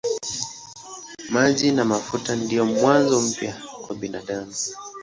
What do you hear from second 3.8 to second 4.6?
kwa binadamu.